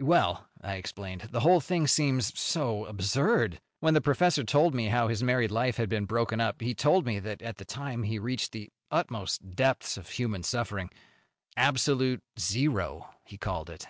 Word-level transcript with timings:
"Well," 0.00 0.48
I 0.62 0.76
explained, 0.76 1.28
"the 1.32 1.40
whole 1.40 1.60
thing 1.60 1.86
seems 1.86 2.32
so 2.40 2.86
absurd. 2.86 3.60
When 3.80 3.92
the 3.92 4.00
professor 4.00 4.42
told 4.42 4.74
me 4.74 4.86
how 4.86 5.08
his 5.08 5.22
married 5.22 5.50
life 5.50 5.76
had 5.76 5.90
been 5.90 6.06
broken 6.06 6.40
up, 6.40 6.62
he 6.62 6.74
told 6.74 7.04
me 7.04 7.18
that 7.18 7.42
at 7.42 7.58
that 7.58 7.68
time 7.68 8.04
he 8.04 8.18
reached 8.18 8.52
the 8.52 8.70
utmost 8.90 9.54
depths 9.54 9.98
of 9.98 10.08
human 10.08 10.44
suffering. 10.44 10.88
Absolute 11.58 12.22
zero, 12.38 13.10
he 13.26 13.36
called 13.36 13.68
it." 13.68 13.86